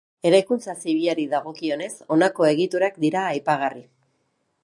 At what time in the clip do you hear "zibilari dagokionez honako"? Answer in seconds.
0.83-2.49